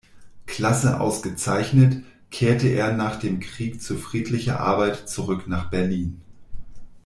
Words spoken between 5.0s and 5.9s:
zurück nach